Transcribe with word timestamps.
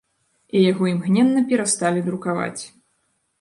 І 0.55 0.61
яго 0.71 0.87
імгненна 0.93 1.43
перасталі 1.51 1.99
друкаваць. 2.09 2.59